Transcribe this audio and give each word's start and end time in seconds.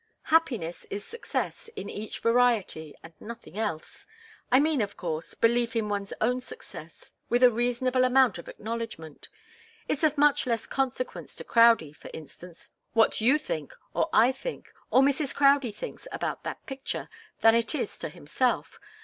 Happiness 0.33 0.83
is 0.89 1.05
success, 1.05 1.69
in 1.75 1.87
each 1.87 2.21
variety, 2.21 2.95
and 3.03 3.13
nothing 3.19 3.55
else. 3.55 4.07
I 4.51 4.59
mean, 4.59 4.81
of 4.81 4.97
course, 4.97 5.35
belief 5.35 5.75
in 5.75 5.89
one's 5.89 6.11
own 6.19 6.41
success, 6.41 7.11
with 7.29 7.43
a 7.43 7.51
reasonable 7.51 8.03
amount 8.03 8.39
of 8.39 8.49
acknowledgment. 8.49 9.27
It's 9.87 10.01
of 10.03 10.17
much 10.17 10.47
less 10.47 10.65
consequence 10.65 11.35
to 11.35 11.43
Crowdie, 11.43 11.93
for 11.93 12.09
instance, 12.15 12.71
what 12.93 13.21
you 13.21 13.37
think, 13.37 13.75
or 13.93 14.09
I 14.11 14.31
think, 14.31 14.73
or 14.89 15.03
Mrs. 15.03 15.35
Crowdie 15.35 15.71
thinks 15.75 16.07
about 16.11 16.43
that 16.45 16.65
picture, 16.65 17.07
than 17.41 17.53
it 17.53 17.75
is 17.75 17.99
to 17.99 18.09
himself. 18.09 18.79